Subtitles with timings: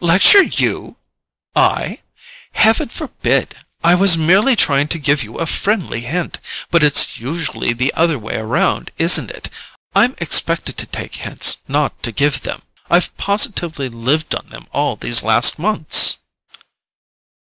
[0.00, 1.98] "Lecture you—I?
[2.52, 3.54] Heaven forbid!
[3.84, 6.40] I was merely trying to give you a friendly hint.
[6.70, 9.50] But it's usually the other way round, isn't it?
[9.94, 14.96] I'm expected to take hints, not to give them: I've positively lived on them all
[14.96, 16.20] these last months."